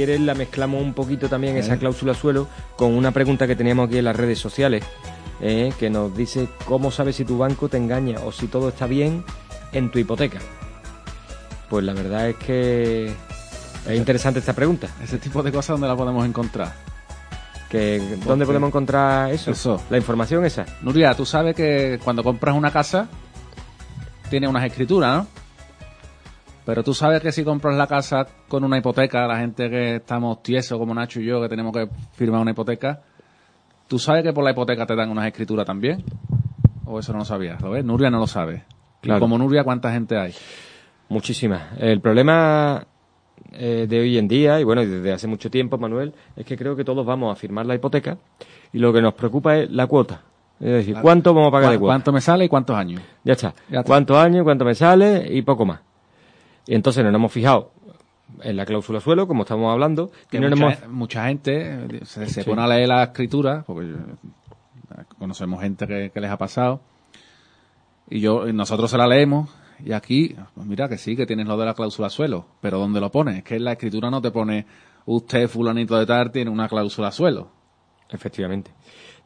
[0.00, 3.98] quieres la mezclamos un poquito también esa cláusula suelo con una pregunta que teníamos aquí
[3.98, 4.82] en las redes sociales,
[5.42, 8.86] eh, que nos dice cómo sabes si tu banco te engaña o si todo está
[8.86, 9.22] bien
[9.72, 10.38] en tu hipoteca.
[11.68, 14.88] Pues la verdad es que es interesante esta pregunta.
[15.04, 16.72] Ese tipo de cosas, ¿dónde la podemos encontrar?
[17.68, 19.50] Que, ¿Dónde podemos encontrar eso?
[19.50, 19.82] Eso.
[19.90, 20.64] La información esa.
[20.80, 23.06] Nuria, tú sabes que cuando compras una casa,
[24.30, 25.39] tiene unas escrituras, ¿no?
[26.64, 30.42] Pero tú sabes que si compras la casa con una hipoteca, la gente que estamos
[30.42, 33.00] tiesos como Nacho y yo, que tenemos que firmar una hipoteca,
[33.88, 36.04] ¿tú sabes que por la hipoteca te dan unas escrituras también?
[36.84, 37.60] ¿O eso no lo sabías?
[37.62, 37.84] ¿Lo ves?
[37.84, 38.64] Nuria no lo sabe.
[39.00, 39.18] Claro.
[39.18, 40.34] Y como Nuria, ¿cuánta gente hay?
[41.08, 41.62] Muchísimas.
[41.78, 42.86] El problema
[43.52, 46.76] eh, de hoy en día, y bueno, desde hace mucho tiempo, Manuel, es que creo
[46.76, 48.18] que todos vamos a firmar la hipoteca
[48.72, 50.20] y lo que nos preocupa es la cuota.
[50.60, 51.94] Es decir, ¿cuánto vamos a pagar de ¿Cu- cuota?
[51.94, 53.00] ¿Cuánto me sale y cuántos años?
[53.24, 53.54] Ya está.
[53.70, 53.82] Ya está.
[53.84, 55.80] ¿Cuántos años, cuánto me sale y poco más?
[56.70, 57.72] Y entonces nos hemos fijado
[58.44, 60.88] en la cláusula suelo, como estamos hablando, y Que no mucha, hemos...
[60.88, 61.62] mucha gente
[61.96, 62.48] eh, se, se Sí.
[62.48, 66.80] pone a leer la escritura, porque eh, conocemos gente que, que les ha pasado,
[68.08, 69.50] y yo y nosotros se la leemos,
[69.84, 73.00] y aquí, pues mira que sí, que tienes lo de la cláusula suelo, pero ¿dónde
[73.00, 73.38] lo pones?
[73.38, 74.64] Es que en la escritura no te pone
[75.06, 77.48] usted, fulanito de tal, tiene una cláusula suelo.
[78.10, 78.70] Efectivamente.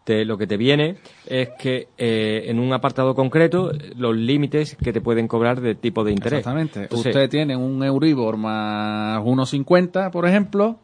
[0.05, 4.93] Te- lo que te viene es que eh, en un apartado concreto los límites que
[4.93, 6.41] te pueden cobrar de tipo de interés.
[6.41, 6.83] Exactamente.
[6.83, 10.77] Entonces- usted tiene un Euribor más 1,50, por ejemplo,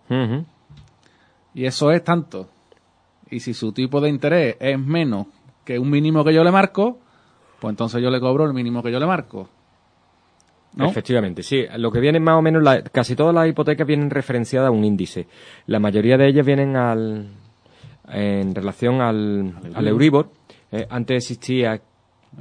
[1.55, 2.49] y eso es tanto.
[3.31, 5.27] Y si su tipo de interés es menos
[5.65, 6.99] que un mínimo que yo le marco,
[7.61, 9.49] pues entonces yo le cobro el mínimo que yo le marco.
[10.75, 10.87] ¿No?
[10.87, 11.65] Efectivamente, sí.
[11.79, 14.85] Lo que viene más o menos, la- casi todas las hipotecas vienen referenciadas a un
[14.85, 15.27] índice.
[15.67, 17.29] La mayoría de ellas vienen al,
[18.09, 20.31] en relación al, al Euribor.
[20.73, 21.81] Eh, antes existía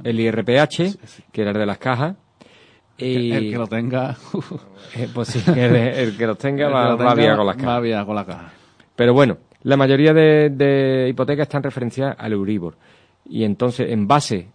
[0.04, 0.96] el IRPH,
[1.32, 2.16] que era el de las cajas.
[2.98, 4.16] Y, El que lo tenga,
[4.94, 7.70] eh, pues sí, el, el que los tenga el va, bien con las cajas.
[7.70, 8.52] va bien con la caja.
[8.94, 12.76] Pero bueno, la mayoría de, de hipotecas están referenciadas al Euribor.
[13.24, 14.48] Y entonces, en base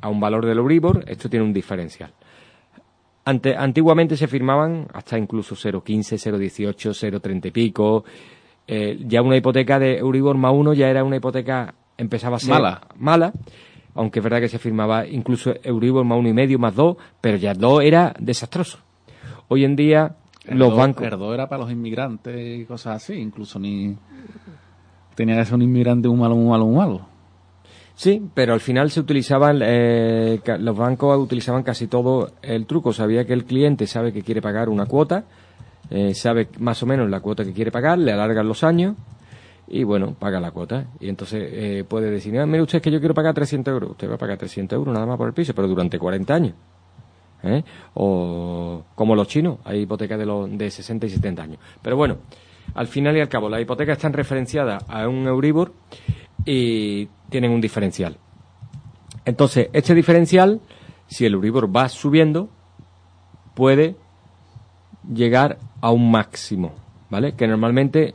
[0.00, 2.12] a un valor del Euribor, esto tiene un diferencial.
[3.24, 8.04] Ante, antiguamente se firmaban hasta incluso 0,15, 0,18, 0,30 y pico.
[8.66, 12.50] Eh, ya una hipoteca de Euribor más uno ya era una hipoteca, empezaba a ser
[12.54, 12.80] Mala.
[12.96, 13.32] mala,
[13.94, 17.36] aunque es verdad que se firmaba incluso Euribor más uno y medio, más dos, pero
[17.36, 18.78] ya dos era desastroso.
[19.48, 21.04] Hoy en día El los do- bancos...
[21.04, 23.96] el do era para los inmigrantes y cosas así, incluso ni...
[25.14, 27.00] Tenía que ser un inmigrante un malo, un malo, un malo.
[27.94, 32.94] Sí, pero al final se utilizaban, eh, los bancos utilizaban casi todo el truco.
[32.94, 35.24] Sabía que el cliente sabe que quiere pagar una cuota,
[35.94, 38.96] eh, sabe más o menos la cuota que quiere pagar, le alargan los años
[39.68, 40.86] y bueno, paga la cuota.
[41.00, 43.90] Y entonces eh, puede decir, "Ah, mire usted que yo quiero pagar 300 euros.
[43.90, 46.54] Usted va a pagar 300 euros nada más por el piso, pero durante 40 años.
[47.42, 47.62] ¿eh?
[47.92, 51.58] O como los chinos, hay hipotecas de, los, de 60 y 70 años.
[51.82, 52.16] Pero bueno,
[52.74, 55.74] al final y al cabo, las hipotecas están referenciadas a un Euribor
[56.46, 58.16] y tienen un diferencial.
[59.26, 60.62] Entonces, este diferencial,
[61.06, 62.48] si el Euribor va subiendo,
[63.54, 63.96] puede
[65.12, 66.72] llegar a un máximo,
[67.10, 67.32] ¿vale?
[67.32, 68.14] Que normalmente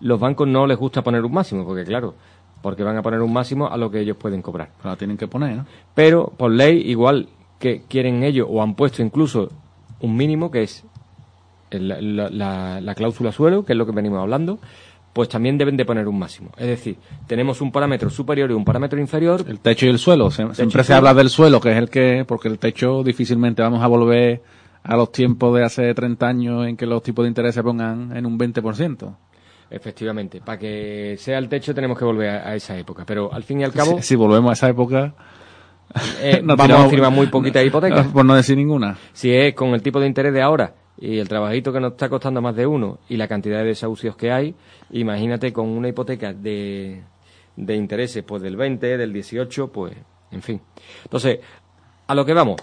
[0.00, 2.14] los bancos no les gusta poner un máximo, porque claro,
[2.62, 4.70] porque van a poner un máximo a lo que ellos pueden cobrar.
[4.78, 5.66] Pero la tienen que poner, ¿no?
[5.94, 7.28] Pero por ley, igual
[7.58, 9.50] que quieren ellos, o han puesto incluso
[10.00, 10.84] un mínimo, que es
[11.70, 14.58] la, la- la cláusula suelo, que es lo que venimos hablando,
[15.12, 16.50] pues también deben de poner un máximo.
[16.56, 16.96] Es decir,
[17.26, 19.44] tenemos un parámetro superior y un parámetro inferior.
[19.48, 20.30] El techo y el suelo.
[20.30, 22.24] Siempre se habla del suelo, que es el que...
[22.26, 24.42] Porque el techo difícilmente vamos a volver
[24.84, 28.16] a los tiempos de hace 30 años en que los tipos de interés se pongan
[28.16, 29.16] en un 20%.
[29.70, 33.04] Efectivamente, para que sea el techo tenemos que volver a, a esa época.
[33.06, 35.14] Pero al fin y al cabo, Si, si volvemos a esa época...
[36.20, 38.06] eh, nos vamos tiramos- a firmar muy poquitas hipotecas.
[38.08, 38.96] Por no decir ninguna.
[39.12, 42.08] Si es con el tipo de interés de ahora y el trabajito que nos está
[42.08, 44.54] costando más de uno y la cantidad de desahucios que hay,
[44.90, 47.02] imagínate con una hipoteca de,
[47.56, 49.96] de intereses pues del 20, del 18, pues
[50.30, 50.60] en fin.
[51.04, 51.40] Entonces,
[52.06, 52.56] a lo que vamos.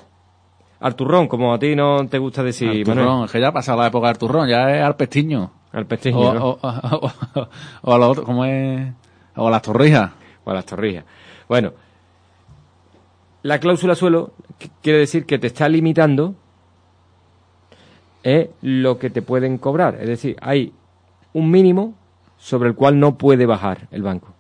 [0.81, 3.79] Arturrón, como a ti no te gusta decir, Arturrón, Manuel, es que ya ha pasado
[3.81, 5.51] la época de Arturrón, ya es Arpestiño.
[5.71, 6.45] al O, ¿no?
[6.47, 7.49] o, o, o-
[7.83, 8.91] o a lo otro, ¿cómo es?
[9.35, 10.11] O a las torrijas.
[10.43, 11.05] o a las torrijas.
[11.47, 11.71] Bueno,
[13.43, 16.35] la cláusula suelo qu- quiere decir que te está limitando
[18.23, 19.95] eh, lo que te pueden cobrar.
[19.99, 20.73] Es decir, hay
[21.33, 21.95] un mínimo
[22.37, 24.33] sobre el cual no puede bajar el banco.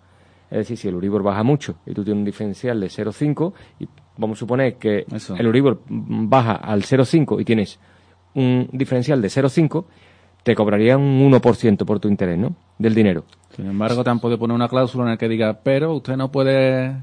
[0.49, 3.87] Es decir, si el Euribor baja mucho y tú tienes un diferencial de 0,5 y
[4.17, 5.35] vamos a suponer que Eso.
[5.35, 7.79] el Euribor baja al 0,5 y tienes
[8.33, 9.85] un diferencial de 0,5,
[10.43, 12.55] te cobraría un 1% por tu interés, ¿no?
[12.77, 13.25] Del dinero.
[13.55, 16.31] Sin embargo, te han podido poner una cláusula en la que diga, pero usted no
[16.31, 16.95] puede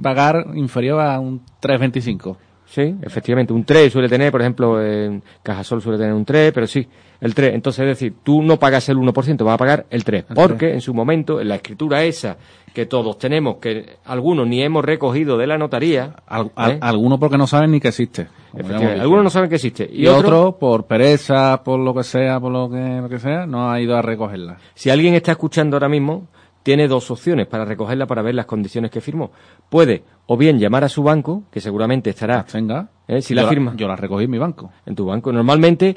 [0.00, 2.36] pagar inferior a un 3.25.
[2.70, 3.52] Sí, efectivamente.
[3.52, 6.86] Un 3 suele tener, por ejemplo, en Cajasol suele tener un 3, pero sí,
[7.20, 7.54] el 3.
[7.54, 10.26] Entonces, es decir, tú no pagas el 1%, vas a pagar el 3.
[10.28, 10.74] El porque 3.
[10.74, 12.36] en su momento, en la escritura esa
[12.74, 16.78] que todos tenemos, que algunos ni hemos recogido de la notaría, Al- al- ¿eh?
[16.82, 18.28] Algunos porque no saben ni que existe.
[18.54, 19.88] Efectivamente, algunos no saben que existe.
[19.90, 23.18] Y, Y, otros, otros, por pereza, por lo que sea, por lo que, lo que
[23.18, 24.58] sea, no ha ido a recogerla.
[24.74, 26.28] si alguien está escuchando ahora mismo,
[26.62, 29.32] tiene dos opciones para recogerla para ver las condiciones que firmó.
[29.70, 32.88] Puede o bien llamar a su banco, que seguramente estará Venga.
[33.08, 33.22] ¿Eh?
[33.22, 33.72] Si yo la firma.
[33.76, 34.70] Yo la recogí en mi banco.
[34.86, 35.32] en tu banco.
[35.32, 35.96] Normalmente,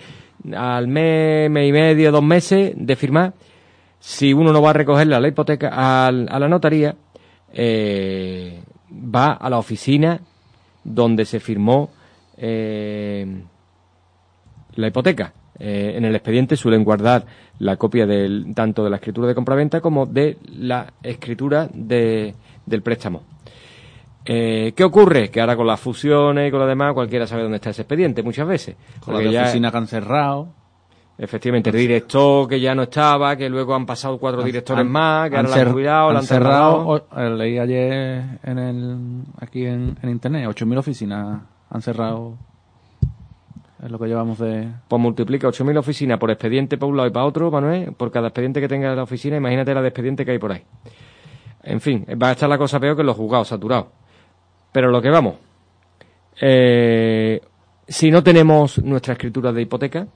[0.56, 3.33] al mes, mes y medio, dos meses de firmar,
[4.00, 5.68] si uno no va a recogerla a la hipoteca,
[6.07, 6.95] al- a, la notaría,
[7.54, 8.62] eh,
[8.92, 10.19] va a la oficina
[10.84, 11.89] donde se firmó
[12.38, 13.44] eh,
[14.75, 15.34] la hipoteca.
[15.63, 17.24] En el expediente suelen guardar
[17.60, 22.34] la copia del, tanto de la escritura de compraventa como de la escritura de-
[22.66, 23.22] del préstamo.
[24.25, 25.29] Eh, ¿Qué ocurre?
[25.29, 28.21] Que ahora con las fusiones y con lo demás, cualquiera sabe dónde está ese expediente
[28.23, 28.75] muchas veces.
[29.00, 30.47] Con la Porque de ya- oficina que han cerrado.
[31.18, 35.29] Efectivamente, el director que ya no estaba, que luego han pasado cuatro directores Han- más,
[35.29, 36.73] que han ahora la han jubilado, la han cerrado.
[36.95, 37.06] trasladado.
[37.15, 42.38] o- eh, leí ayer en el, aquí en, en internet, 8.000 oficinas han cerrado.
[43.83, 44.67] Es lo que llevamos de.
[44.88, 48.27] Pues multiplica 8.000 oficinas por expediente para un lado y para otro, Manuel, por cada
[48.29, 50.63] expediente que tenga la oficina, imagínate la de expediente que hay por ahí.
[51.63, 53.88] En fin, va a estar la cosa peor que los juzgados, saturados.
[54.71, 55.35] Pero lo que vamos,
[56.39, 57.41] eh,
[57.88, 60.07] si no tenemos nuestra escritura de hipoteca,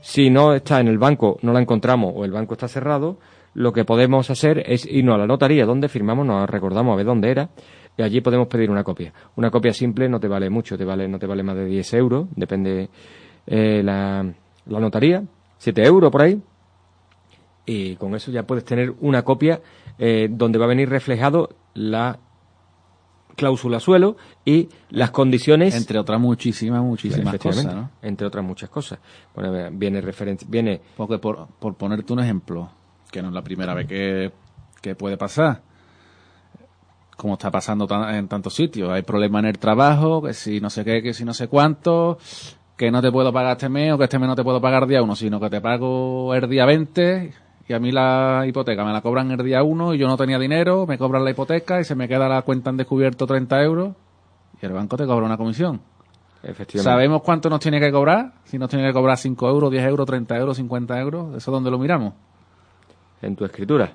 [0.00, 3.18] si no está en el banco, no la encontramos o el banco está cerrado,
[3.54, 7.06] lo que podemos hacer es irnos a la notaría donde firmamos, nos recordamos a ver
[7.06, 7.50] dónde era,
[7.96, 9.12] y allí podemos pedir una copia.
[9.36, 11.94] Una copia simple no te vale mucho, te vale, no te vale más de 10
[11.94, 12.88] euros, depende
[13.46, 14.24] eh, la,
[14.66, 15.22] notaría,
[15.58, 16.40] 7 euros por ahí,
[17.66, 19.60] y con eso ya puedes tener una copia
[19.98, 22.18] eh, donde va a venir reflejado la
[23.36, 27.90] cláusula suelo y las condiciones Entre otras muchísimas, muchísimas cosas, ¿no?
[28.02, 28.98] entre otras muchas cosas.
[29.34, 32.70] Bueno, viene referencia, viene Porque por, por ponerte un ejemplo,
[33.10, 34.32] que no es la primera vez que,
[34.80, 35.62] que puede pasar,
[37.16, 40.68] como está pasando tan- en tantos sitios, hay problemas en el trabajo, que si no
[40.70, 42.18] sé qué, que si no sé cuánto,
[42.76, 44.86] que no te puedo pagar este mes o que este mes no te puedo pagar
[44.86, 47.32] día uno, sino que te pago el día 20
[47.66, 50.38] y a mí la hipoteca me la cobran el día 1 y yo no tenía
[50.38, 53.94] dinero, me cobran la hipoteca y se me queda la cuenta en descubierto 30 euros
[54.60, 55.80] y el banco te cobra una comisión.
[56.42, 58.32] efectivamente ¿Sabemos cuánto nos tiene que cobrar?
[58.44, 61.70] Si nos tiene que cobrar 5 euros, 10 euros, 30 euros, 50 euros, ¿eso dónde
[61.70, 62.14] lo miramos?
[63.22, 63.90] en tu escritura.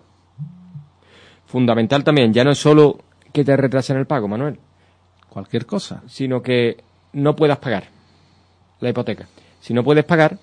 [1.45, 2.99] Fundamental también, ya no es solo
[3.31, 4.59] que te retrasen el pago, Manuel,
[5.29, 6.01] Cualquier cosa.
[6.07, 6.83] sino que
[7.13, 7.85] no puedas pagar
[8.79, 9.27] la hipoteca.
[9.59, 10.39] Si no puedes pagar,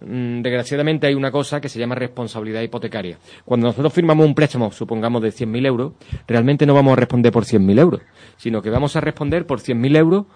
[0.00, 3.18] desgraciadamente hay una cosa que se llama responsabilidad hipotecaria.
[3.44, 5.92] Cuando nosotros firmamos un préstamo, supongamos de 100.000 euros,
[6.26, 8.00] realmente no vamos a responder por 100.000 euros,
[8.36, 10.26] sino que vamos a responder por 100.000 euros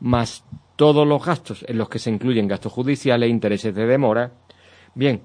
[0.00, 0.44] más
[0.76, 4.32] todos los gastos en los que se incluyen gastos judiciales, intereses de demora.
[4.94, 5.20] Bien,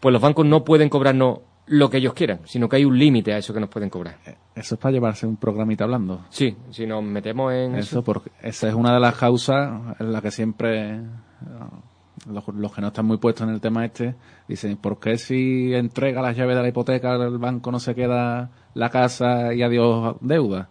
[0.00, 3.32] pues los bancos no pueden cobrarnos lo que ellos quieran, sino que hay un límite
[3.32, 4.18] a eso que nos pueden cobrar.
[4.54, 6.26] Eso es para llevarse un programita hablando.
[6.28, 10.20] Sí, si nos metemos en Eso, porque esa es una de las causas en la
[10.20, 11.00] que siempre eh,
[12.28, 14.14] los, los que no están muy puestos en el tema este
[14.48, 18.50] dicen, ¿por qué si entrega las llaves de la hipoteca el banco no se queda
[18.74, 20.68] la casa y adiós deuda?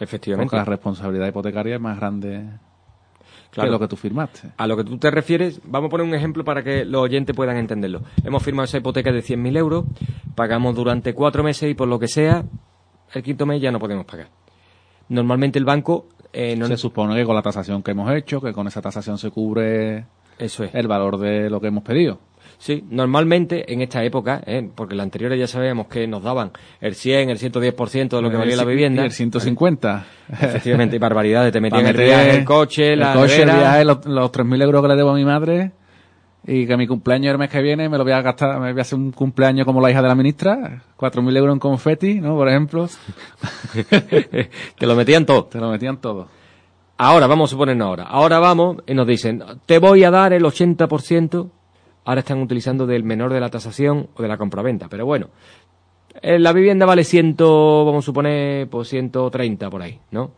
[0.00, 0.46] efectivamente.
[0.46, 2.44] Porque la responsabilidad hipotecaria es más grande
[3.50, 3.68] Claro.
[3.68, 4.50] que lo que tú firmaste.
[4.56, 7.36] A lo que tú te refieres, vamos a poner un ejemplo para que los oyentes
[7.36, 8.02] puedan entenderlo.
[8.24, 9.84] Hemos firmado esa hipoteca de 100.000 euros,
[10.34, 12.44] pagamos durante cuatro meses y por lo que sea,
[13.12, 14.26] el quinto mes ya no podemos pagar.
[15.08, 18.52] Normalmente el banco eh, no Se supone que con la tasación que hemos hecho, que
[18.52, 20.04] con esa tasación se cubre
[20.38, 20.74] Eso es.
[20.74, 22.18] el valor de lo que hemos pedido.
[22.58, 24.66] Sí, normalmente en esta época, ¿eh?
[24.74, 26.50] porque la anterior ya sabíamos que nos daban
[26.80, 29.02] el 100, el 110% de lo que valía la vivienda.
[29.02, 30.06] y el 150.
[30.40, 31.52] Efectivamente, y barbaridades.
[31.52, 34.82] Te metían el viaje, el coche, la el coche, el viaje, los, los 3.000 euros
[34.82, 35.72] que le debo a mi madre
[36.46, 38.78] y que mi cumpleaños el mes que viene me lo voy a gastar, me voy
[38.78, 42.34] a hacer un cumpleaños como la hija de la ministra, 4.000 euros en confeti, ¿no?
[42.36, 42.88] Por ejemplo,
[44.76, 45.44] que lo metían todo.
[45.44, 46.28] te lo metían todo.
[46.96, 48.04] Ahora, vamos a suponernos ahora.
[48.04, 51.50] Ahora vamos y nos dicen, te voy a dar el 80%.
[52.04, 54.88] Ahora están utilizando del menor de la tasación o de la compraventa.
[54.88, 55.28] Pero bueno,
[56.22, 60.30] eh, la vivienda vale 100, vamos a suponer, pues 130 por ahí, ¿no?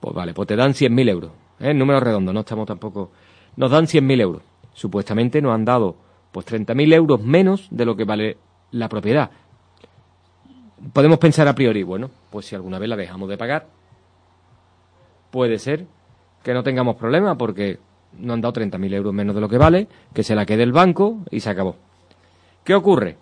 [0.00, 1.30] Pues vale, pues te dan 100.000 euros.
[1.60, 1.74] ¿eh?
[1.74, 3.10] Número redondo, no estamos tampoco...
[3.56, 4.42] Nos dan 100.000 euros.
[4.72, 5.96] Supuestamente nos han dado
[6.32, 8.36] pues 30.000 euros menos de lo que vale
[8.70, 9.30] la propiedad.
[10.92, 13.66] Podemos pensar a priori, bueno, pues si alguna vez la dejamos de pagar,
[15.36, 15.84] puede ser
[16.42, 17.78] que no tengamos problema porque
[18.20, 20.72] no han dado 30.000 euros menos de lo que vale, que se la quede el
[20.72, 21.76] banco y se acabó.
[22.64, 23.18] ¿Qué ocurre?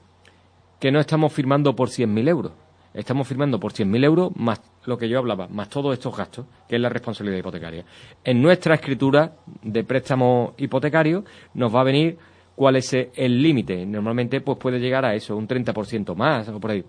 [0.78, 2.52] Que no estamos firmando por 100.000 euros.
[2.94, 6.76] Estamos firmando por 100.000 euros más lo que yo hablaba, más todos estos gastos, que
[6.76, 7.85] es la responsabilidad hipotecaria.
[8.23, 9.33] En nuestra escritura
[9.64, 12.16] de préstamo hipotecario nos va a venir
[12.54, 13.85] cuál es el límite.
[13.87, 16.85] Normalmente pues puede llegar a eso, un 30% más o por ahí.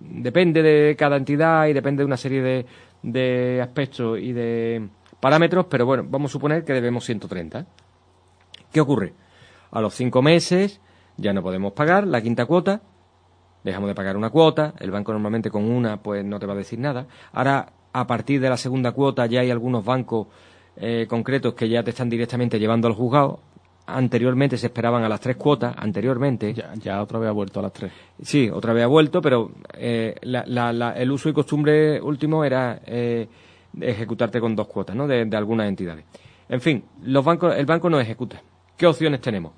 [0.00, 2.66] Depende de cada entidad y depende de una serie de,
[3.02, 4.88] de aspectos y de
[5.20, 7.66] parámetros, pero bueno, vamos a suponer que debemos 130.
[8.72, 9.14] ¿Qué ocurre?
[9.70, 10.80] A los cinco meses
[11.16, 12.80] ya no podemos pagar la quinta cuota,
[13.62, 16.56] dejamos de pagar una cuota, el banco normalmente con una pues no te va a
[16.56, 17.06] decir nada.
[17.32, 20.28] Ahora, a partir de la segunda cuota ya hay algunos bancos
[20.76, 23.40] eh, concretos que ya te están directamente llevando al juzgado.
[23.86, 26.54] Anteriormente se esperaban a las tres cuotas, anteriormente.
[26.54, 27.92] Ya, otra vez ha vuelto a las tres.
[28.22, 33.28] Sí, otra vez ha vuelto, pero eh, el uso y costumbre último era eh,
[33.80, 35.06] ejecutarte con dos cuotas, ¿no?
[35.06, 36.04] De, de, algunas entidades.
[36.48, 38.40] En fin, los bancos, el banco no ejecuta.
[38.76, 39.52] ¿Qué opciones tenemos?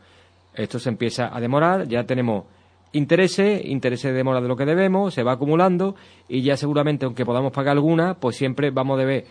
[0.55, 2.45] Esto se empieza a demorar, ya tenemos
[2.93, 5.95] intereses, intereses de demora de lo que debemos, se va acumulando
[6.29, 9.25] y ya seguramente, aunque podamos pagar alguna, pues siempre vamos a deber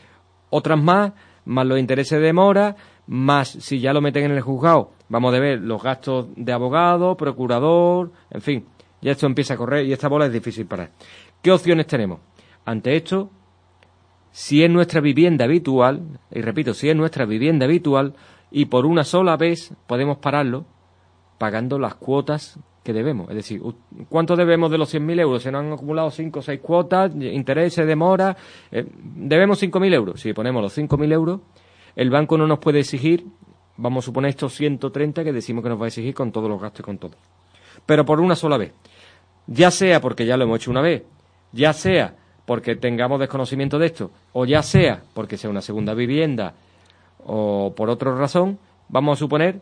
[0.50, 1.14] otras más,
[1.46, 2.76] más los intereses de demora,
[3.08, 7.18] más si ya lo meten en el juzgado, vamos a deber los gastos de abogado,
[7.18, 8.66] procurador, en fin,
[9.02, 10.92] ya esto empieza a correr y esta bola es difícil parar.
[11.42, 12.20] ¿Qué opciones tenemos?
[12.66, 13.30] Ante esto,
[14.32, 18.14] si es nuestra vivienda habitual, y repito, si es nuestra vivienda habitual,
[18.52, 20.66] y por una sola vez podemos pararlo
[21.38, 23.30] pagando las cuotas que debemos.
[23.30, 23.62] Es decir,
[24.10, 25.44] ¿cuánto debemos de los 100.000 euros?
[25.44, 28.36] Se nos han acumulado 5 o 6 cuotas, intereses, demora.
[28.72, 30.22] Eh, debemos 5.000 euros.
[30.22, 31.42] Si ponemos los 5.000 euros,
[31.96, 33.26] el banco no nos puede exigir,
[33.78, 36.62] vamos a suponer estos 130 que decimos que nos va a exigir con todos los
[36.62, 37.14] gastos y con todo.
[37.86, 38.74] Pero por una sola vez.
[39.48, 41.04] Ya sea porque ya lo hemos hecho una vez,
[41.52, 46.54] ya sea porque tengamos desconocimiento de esto, o ya sea porque sea una segunda vivienda
[47.26, 49.62] o por otra razón, vamos a suponer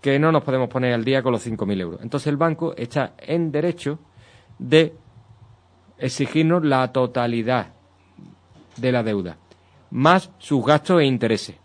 [0.00, 2.00] que no nos podemos poner al día con los 5.000 euros.
[2.02, 3.98] Entonces el banco está en derecho
[4.58, 4.94] de
[5.98, 7.68] exigirnos la totalidad
[8.76, 9.38] de la deuda,
[9.94, 11.56] más sus gastos e intereses.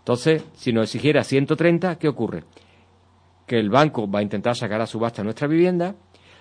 [0.00, 2.44] Entonces, si nos exigiera 130, ¿qué ocurre?
[3.46, 5.96] Que el banco va a intentar sacar a subasta nuestra vivienda,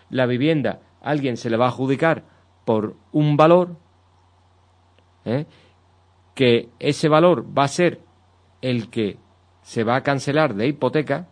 [0.10, 2.26] la vivienda alguien se le va a adjudicar
[2.66, 3.78] por un valor,
[5.24, 5.46] ¿eh?
[6.36, 8.02] que ese valor va a ser
[8.62, 9.18] el que
[9.62, 11.30] se va a cancelar de hipoteca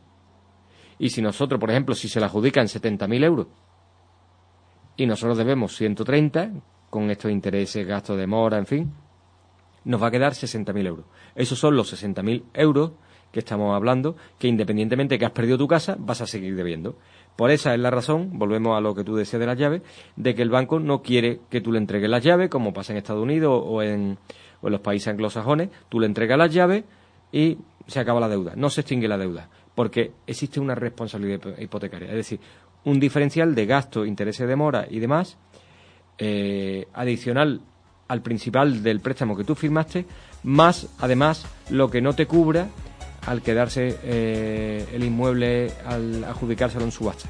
[0.98, 3.48] y si nosotros, por ejemplo, si se la adjudican 70.000 euros
[4.96, 6.52] y nosotros debemos 130
[6.90, 8.94] con estos intereses, gastos de mora, en fin,
[9.86, 11.06] nos va a quedar 60.000 euros.
[11.36, 12.92] Esos son los 60.000 euros
[13.34, 16.96] que estamos hablando, que independientemente de que has perdido tu casa, vas a seguir debiendo.
[17.36, 19.82] Por esa es la razón, volvemos a lo que tú decías de las llaves,
[20.16, 22.98] de que el banco no quiere que tú le entregues las llaves, como pasa en
[22.98, 24.20] Estados Unidos o en,
[24.62, 26.84] o en los países anglosajones, tú le entregas las llaves
[27.32, 32.10] y se acaba la deuda, no se extingue la deuda, porque existe una responsabilidad hipotecaria,
[32.10, 32.40] es decir,
[32.86, 35.40] un diferencial de gasto, intereses de mora y demás,
[36.20, 37.62] eh, adicional
[38.08, 40.06] al principal del préstamo que tú firmaste,
[40.44, 42.68] más además lo que no te cubra
[43.26, 47.30] al quedarse eh, el inmueble al adjudicárselo en subasta.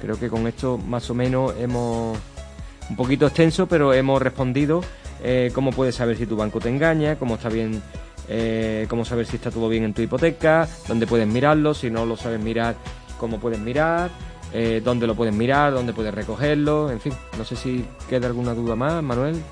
[0.00, 2.18] Creo que con esto más o menos hemos
[2.88, 4.82] un poquito extenso, pero hemos respondido
[5.22, 7.82] eh, cómo puedes saber si tu banco te engaña, cómo está bien
[8.32, 12.06] eh, cómo saber si está todo bien en tu hipoteca, dónde puedes mirarlo, si no
[12.06, 12.76] lo sabes mirar,
[13.18, 14.08] cómo puedes mirar,
[14.52, 18.54] eh, dónde lo puedes mirar, dónde puedes recogerlo, en fin, no sé si queda alguna
[18.54, 19.42] duda más, Manuel.